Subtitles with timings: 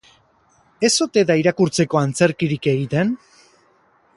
[0.87, 3.13] Ez ote da irakurtzeko antzerkirik egiten?